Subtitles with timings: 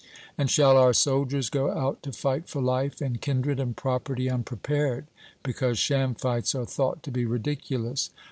[0.35, 5.05] And shall our soldiers go out to fight for life and kindred and property unprepared,
[5.43, 8.09] because sham fights are thought to be ridiculous?